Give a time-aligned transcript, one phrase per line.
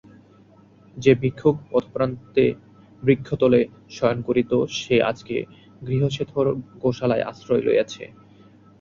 [0.97, 2.45] যে ভিক্ষুক পথপ্রান্তে
[3.03, 3.59] বৃক্ষতলে
[3.89, 5.17] শয়ন করিত সে আজ
[5.81, 6.45] গৃহসেথর
[6.81, 8.03] গোশালায় আশ্রয় লইয়াছে।